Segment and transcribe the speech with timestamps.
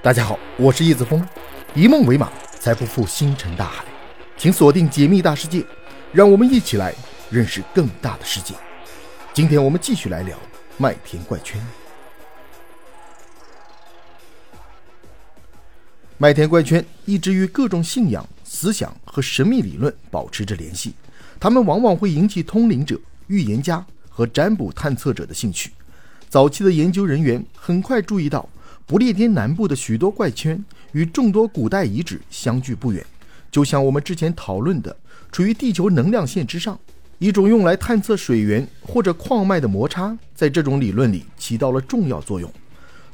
[0.00, 1.26] 大家好，我是叶子峰，
[1.74, 3.84] 以梦为马，才不负星辰大海。
[4.36, 5.66] 请锁定解密大世界，
[6.12, 6.94] 让我们一起来
[7.30, 8.54] 认识更大的世界。
[9.34, 10.38] 今天我们继续来聊
[10.76, 11.60] 麦田怪圈。
[16.16, 20.94] 麦田怪圈一直与各种信仰、思想和神秘理论保持着联系，
[21.40, 22.96] 他们往往会引起通灵者、
[23.26, 25.72] 预言家和占卜探测者的兴趣。
[26.28, 28.48] 早期的研究人员很快注意到。
[28.88, 33.04] 不列颠南部的许多怪圈与众多古代遗址相距不远，
[33.50, 34.96] 就像我们之前讨论的，
[35.30, 36.80] 处于地球能量线之上。
[37.18, 42.50] 一种用来探测水源或者矿脉的摩擦，在这种理论里起到了重要作用。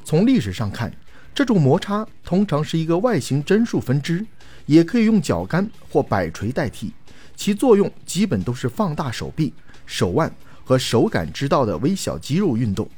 [0.04, 0.94] 从历史上看，
[1.34, 4.24] 这种摩擦通常是一个外形针数分支，
[4.66, 6.92] 也可以用脚杆或摆锤代替。
[7.34, 9.52] 其作用基本都是放大手臂、
[9.86, 10.32] 手腕
[10.62, 12.88] 和手感知道的微小肌肉运动，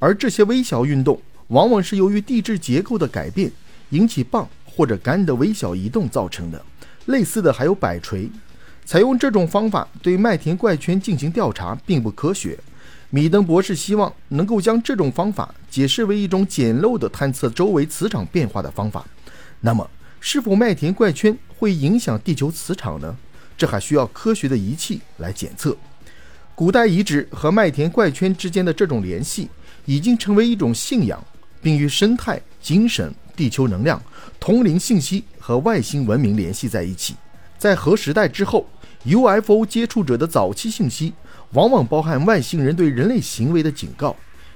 [0.00, 1.22] 而这些微小运动。
[1.48, 3.50] 往往是由于地质结构的改变
[3.90, 6.64] 引起棒或者杆的微小移动造成的。
[7.06, 8.30] 类似的还有摆锤。
[8.84, 12.58] 采用这种方法对麦田怪圈进行调查并不科学。
[13.10, 19.04] 米登博士希望能够将这种方法解释为一种简陋的探测周围磁场变化的方法。
[19.60, 19.88] 那么，
[20.20, 23.16] 是否麦田怪圈会影响地球磁场呢？
[23.56, 25.76] 这还需要科学的仪器来检测。
[26.56, 29.48] 古代遗址和麦田怪圈之间的这种联系
[29.84, 31.24] 已经成为一种信仰。
[31.64, 34.00] 并与生态、精神、地球能量、
[34.38, 37.14] 通灵信息和外星文明联系在一起。
[37.56, 38.68] 在核时代之后
[39.04, 41.14] ，UFO 接触者的早期信息
[41.54, 44.14] 往往包含外星人对人类行为的警告，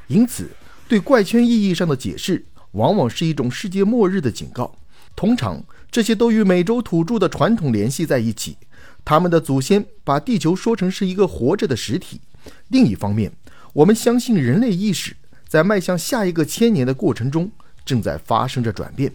[0.08, 0.50] 因此
[0.86, 4.76] 对怪圈意义上的解释往往是一种世界末日的警告。
[5.16, 8.58] 通常，这些都与美洲土著的传统联系在一起，
[9.02, 12.20] 他们的祖先把地球说成是一个活着的实体。
[12.68, 13.32] 另一方面，
[13.72, 15.16] 我们相信人类意识。
[15.48, 17.50] 在迈向下一个千年的过程中，
[17.84, 19.10] 正在发生着转变。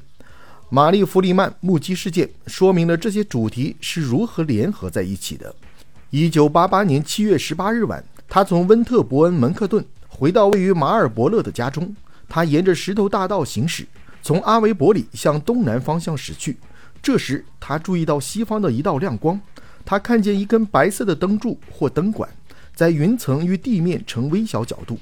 [0.69, 5.53] 玛丽·弗里曼目击事件说明了这些主题是如何联合在一起的。
[6.09, 11.95] 一九八八年七月十八日晚，他从温特伯恩门克顿回到位于马尔伯勒的家中。
[12.27, 13.85] 他沿着石头大道行驶，
[14.23, 16.57] 从阿维伯里向东南方向驶去。
[17.03, 19.39] 这时，他注意到西方的一道亮光。
[19.85, 22.27] 他看见一根白色的灯柱或灯管，
[22.73, 24.97] 在云层与地面呈微小角度。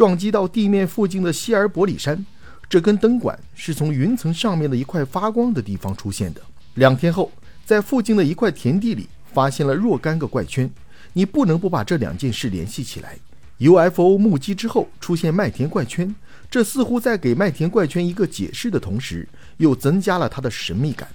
[0.00, 2.24] 撞击到地面附近的希尔伯里山，
[2.70, 6.40] 这根灯管是从云层上面的一块发光的地方出现的。
[6.76, 7.30] 两天后，
[7.66, 10.70] 在附近的一块田地里发现了若干个怪圈。
[11.12, 13.18] 你不能不把这两件事联系起来。
[13.58, 16.14] UFO 目击之后出现麦田怪圈，
[16.50, 19.28] 这似乎在给麦田怪圈一个解释的同时，
[19.58, 21.06] 又增加了它的神秘感。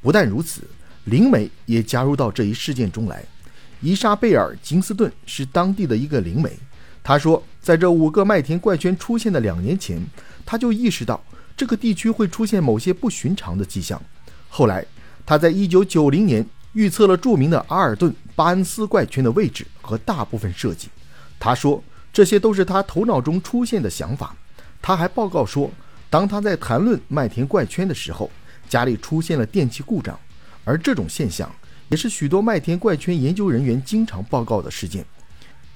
[0.00, 0.60] 不但如此，
[1.06, 3.24] 灵媒也加入到这一事件中来。
[3.80, 6.56] 伊莎贝尔·金斯顿是当地的一个灵媒。
[7.02, 10.02] 他说，在这五个麦田怪圈出现的两年前，
[10.46, 11.22] 他就意识到
[11.56, 14.00] 这个地区会出现某些不寻常的迹象。
[14.48, 14.84] 后来，
[15.26, 20.88] 他在1990年预测了著名的阿尔顿巴恩斯怪圈的位置和大部分设计。
[21.38, 21.82] 他说，
[22.12, 24.34] 这些都是他头脑中出现的想法。
[24.82, 25.70] 他还报告说，
[26.08, 28.30] 当他在谈论麦田怪圈的时候，
[28.68, 30.18] 家里出现了电器故障，
[30.64, 31.50] 而这种现象
[31.90, 35.04] 也是许多麦田怪圈研究人员经常报告的事件。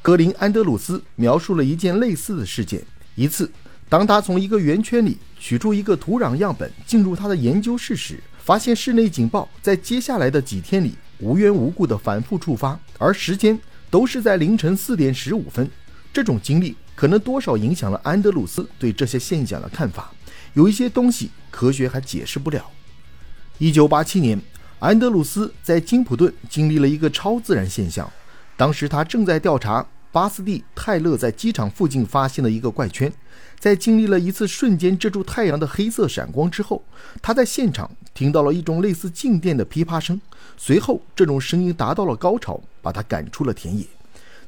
[0.05, 2.85] 格林安德鲁斯描述了一件类似的事件：
[3.15, 3.51] 一次，
[3.89, 15.67] 当他从一个圆圈里取出一个土壤样本进入他的研究室时，发现室内警报在接下来的几天里无缘无故地反复触发，而时间都是在凌晨四点十五分。
[16.13, 20.13] 这种经历可能多少影响了安德鲁斯对这些现象的看法。
[20.53, 22.63] 有一些东西科学还解释不了。
[23.57, 24.39] 一九八七年，
[24.81, 28.13] 安德鲁斯在金普顿经历了一个超自然现象，
[28.55, 29.87] 当时他正在调查。
[30.15, 33.13] 巴斯蒂泰勒在机场附近发现了一个怪圈，
[33.59, 36.81] 在经历了一次瞬间遮住太阳的黑色闪光之后，
[37.21, 40.21] 他在现场听到了一种类似静电的噼啪声。
[40.57, 43.85] 随后，这种声音达到了高潮，把他赶出了田野。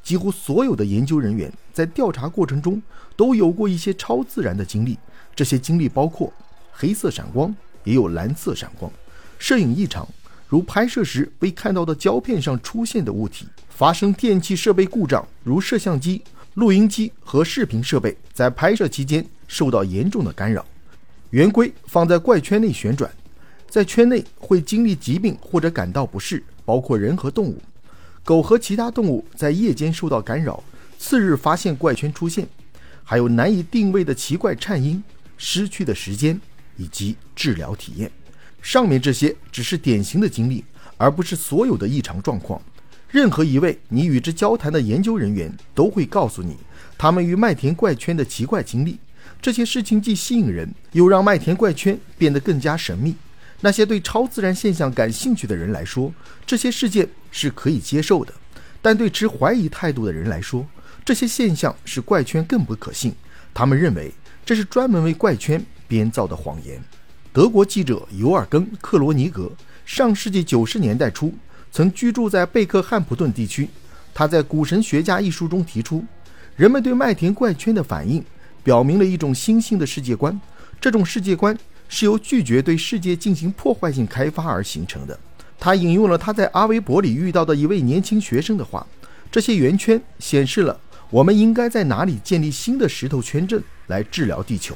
[0.01, 2.81] 几乎所有的研究人员在调查过程中
[3.17, 4.97] 都有过一些超自然的经历，
[5.35, 6.31] 这些经历包括
[6.71, 7.53] 黑色闪光，
[7.83, 8.89] 也有蓝色闪光，
[9.37, 10.07] 摄影异常，
[10.47, 13.45] 如拍摄时被看到的胶片上出现的物体。
[13.69, 16.19] 发生电气设备故障，如摄像机、
[16.55, 20.65] 录音机和视频设备在拍摄期间受到严重的干扰。
[21.29, 23.11] 圆规放在怪圈内旋转，
[23.69, 27.61] 在圈内会经历疾病或者感到不适，包括人和动物。
[28.23, 30.63] 狗和其他动物在夜间受到干扰，
[30.97, 32.47] 次日发现怪圈出现。
[33.03, 35.03] 还有难以定位的奇怪颤音、
[35.37, 36.41] 失去的时间
[36.77, 38.11] 以及治疗体验。
[38.61, 40.63] 上面这些只是典型的经历，
[40.97, 42.61] 而不是所有的异常状况。
[43.09, 46.57] 任何一位你与之交谈的研究人员都会告诉你，
[46.97, 48.97] 他们与麦田怪圈的奇怪经历。
[49.41, 53.15] 这些事情既吸引人，又让麦田怪圈变得更加神秘。
[53.61, 56.13] 那些对超自然现象感兴趣的人来说，
[56.45, 58.33] 这些事件是可以接受的；
[58.81, 60.67] 但对持怀疑态度的人来说，
[61.05, 63.13] 这些现象是怪圈更不可信。
[63.53, 64.11] 他们认为
[64.45, 66.79] 这是专门为怪圈编造的谎言。
[67.37, 69.51] 德国记者尤尔根·克罗尼格
[69.85, 71.31] 上世纪九十年代初
[71.71, 73.69] 曾居住在贝克汉普顿地区。
[74.11, 76.03] 他在《古神学家》一书中提出，
[76.55, 78.25] 人们对麦田怪圈的反应
[78.63, 80.41] 表明了一种新兴的世界观。
[80.81, 81.55] 这种世界观
[81.87, 85.19] 是由拒绝对世界进行破坏性开发而形成的。
[85.59, 88.83] 他引用了他在阿维伯里遇到的一位年轻学生的话
[89.31, 90.79] ：“这些圆圈显示了
[91.11, 94.75] 我们应该在哪里建立新的石头圈镇来治疗地球。”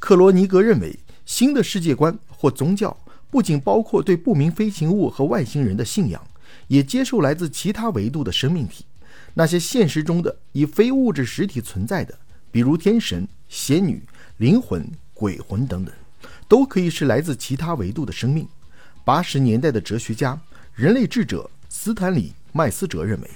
[0.00, 2.96] 克罗尼格认为，新的世界观或宗教
[3.30, 6.26] 不仅包括对不明飞行物和外星人的信仰。
[6.68, 8.82] 也接受来自其他维度的生命体，
[9.34, 12.18] 那些现实中的以非物质实体存在的，
[12.50, 14.02] 比如天神、仙女、
[14.38, 15.94] 灵魂、鬼魂等等，
[16.48, 18.48] 都可以是来自其他维度的生命。
[19.04, 20.40] 八十年代的哲学家、
[20.74, 23.28] 人类智者斯坦里·麦斯哲认为，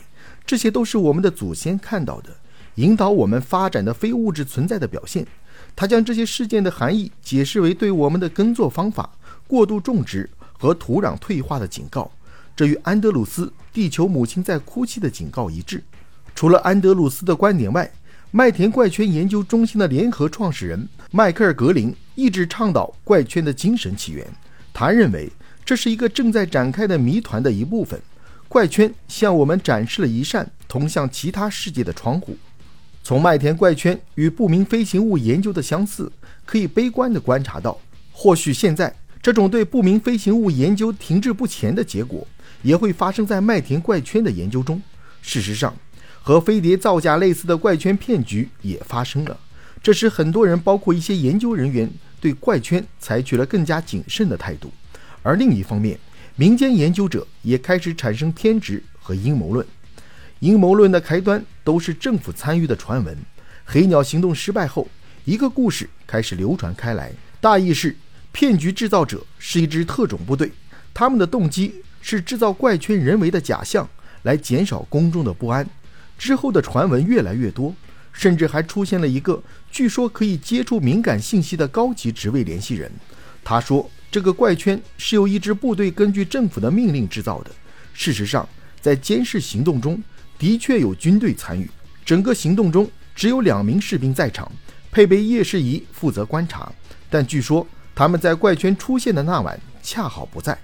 [0.47, 2.35] 这些都是我们的祖先看到的，
[2.77, 5.27] 引导我们发展的非物质存在的表现。
[5.75, 9.11] 他将这些事件的含义解释为对我们的耕作方法、
[9.47, 10.29] 过度种植
[10.59, 12.11] 和土壤退化的警告。
[12.55, 15.83] 这与安德鲁斯《地球母亲在哭泣》的警告一致。
[16.35, 17.91] 除了安德鲁斯的观点外，
[18.31, 24.27] 麦田怪圈研究中心的联合创始人迈克尔·格林一直倡导怪圈的精神起源。
[24.73, 25.31] 他认为
[25.65, 28.01] 这是一个正在展开的谜团的一部分。
[28.49, 32.37] 怪圈向我们展示了一扇通向其他世界的窗户。
[33.03, 36.11] 从麦田怪圈与不明飞行物研究的相似，
[36.45, 37.79] 可以悲观地观察到，
[38.13, 42.27] 或许现在这种对不明飞行物研究停滞不前的结果。
[42.63, 44.81] 也会发生在麦田怪圈的研究中。
[45.21, 45.75] 事实上，
[46.23, 49.37] 和飞碟造假类似的怪圈骗局也发生了，
[49.83, 51.91] 这使很多人，包括一些研究人员，
[52.21, 54.71] 对怪圈采取了更加谨慎的态度。
[55.25, 55.99] 而另一方面，
[56.37, 59.67] 民间研究者也开始产生偏执和阴谋论。
[60.39, 63.17] 阴谋论的开端都是政府参与的传闻。
[63.65, 64.89] 黑鸟行动失败后，
[65.25, 67.97] 一个故事开始流传开来，大意是
[68.33, 70.51] 骗局制造者是一支特种部队，
[70.93, 71.83] 他们的动机。
[72.05, 73.89] 是制造怪圈人为的假象，
[74.23, 75.65] 来减少公众的不安。
[76.19, 77.73] 之后的传闻越来越多，
[78.13, 82.91] 甚至还出现了一个据说可以接触敏感信息的高级职位联系人。
[83.45, 87.53] 他说，这个怪圈是由一支部队根据政府的命令制造的。
[87.95, 88.49] 事实上，
[88.81, 90.03] 在监视行动中
[90.43, 91.71] 的确有军队参与。
[92.05, 94.51] 整个行动中只有两名士兵在场，
[94.91, 96.73] 配备夜视仪负责观察。
[97.09, 100.59] 但据说他们在怪圈出现的那晚恰好不在。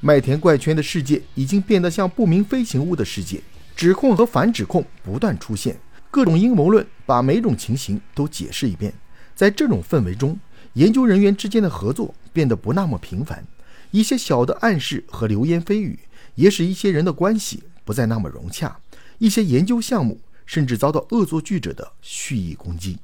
[0.00, 3.42] 麦田怪圈的世界已经变得像不明飞行物的世界，
[3.76, 5.78] 指控和反指控不断出现，
[6.10, 8.94] 各种阴谋论把每种情形都解释一遍。
[9.34, 10.40] 在这种氛围中，
[10.72, 13.44] 研究人员之间的合作变得不那么频繁，
[13.90, 15.98] 一些小的暗示和流言蜚语
[16.34, 18.74] 也使一些人的关系不再那么融洽，
[19.22, 22.98] 一些研究项目甚至遭到恶作剧者的蓄意攻击。